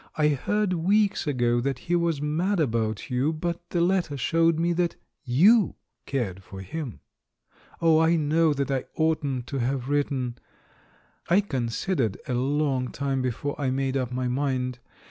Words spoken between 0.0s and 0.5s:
I